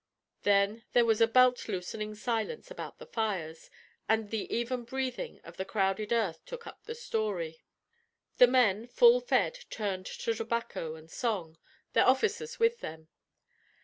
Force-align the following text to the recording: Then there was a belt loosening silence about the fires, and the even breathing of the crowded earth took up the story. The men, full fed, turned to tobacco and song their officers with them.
Then 0.41 0.81
there 0.93 1.05
was 1.05 1.21
a 1.21 1.27
belt 1.27 1.67
loosening 1.67 2.15
silence 2.15 2.71
about 2.71 2.97
the 2.97 3.05
fires, 3.05 3.69
and 4.09 4.31
the 4.31 4.51
even 4.51 4.83
breathing 4.83 5.39
of 5.43 5.57
the 5.57 5.63
crowded 5.63 6.11
earth 6.11 6.43
took 6.43 6.65
up 6.65 6.85
the 6.85 6.95
story. 6.95 7.61
The 8.37 8.47
men, 8.47 8.87
full 8.87 9.19
fed, 9.21 9.59
turned 9.69 10.07
to 10.07 10.33
tobacco 10.33 10.95
and 10.95 11.07
song 11.07 11.59
their 11.93 12.07
officers 12.07 12.57
with 12.59 12.79
them. 12.79 13.09